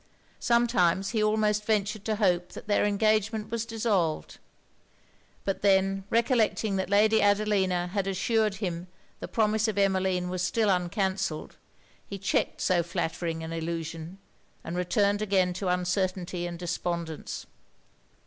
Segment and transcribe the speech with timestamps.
[0.39, 4.39] Sometimes he almost ventured to hope that their engagement was dissolved:
[5.45, 8.87] but then recollecting that Lady Adelina had assured him
[9.19, 11.55] the promise of Emmeline was still uncancelled,
[12.03, 14.17] he checked so flattering an illusion,
[14.63, 17.45] and returned again to uncertainty and despondence.